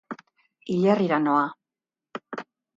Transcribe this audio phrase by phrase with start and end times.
[0.69, 1.45] Hilerrira noa.